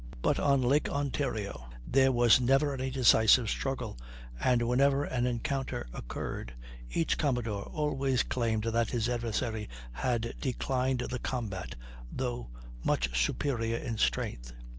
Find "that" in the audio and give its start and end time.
8.63-8.89